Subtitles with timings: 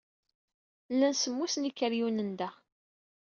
[0.93, 2.49] Llan semmus n yikeryunen da.